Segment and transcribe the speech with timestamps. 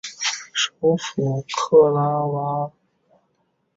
[0.51, 2.71] 首府克拉约瓦。